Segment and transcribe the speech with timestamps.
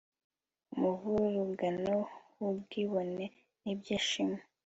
[0.75, 1.95] Umuvurungano
[2.39, 3.25] wubwibone
[3.63, 4.37] nibyishimo